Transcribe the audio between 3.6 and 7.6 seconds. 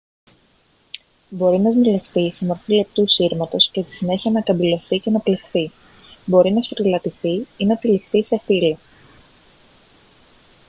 και στη συνέχεια να καμπυλωθεί και να πλεχθεί μπορεί να σφυρηλατηθεί